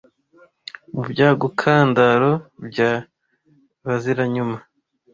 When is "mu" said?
0.93-1.01